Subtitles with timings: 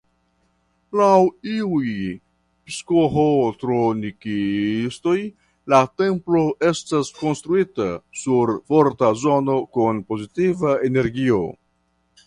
[0.99, 1.17] Laŭ
[1.57, 1.89] iuj
[2.69, 5.13] psiĥotronikistoj
[5.75, 7.89] la templo estas konstruita
[8.25, 11.43] sur forta zono kun pozitiva energio.